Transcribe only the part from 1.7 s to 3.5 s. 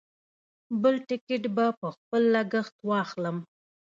په خپل لګښت واخلم.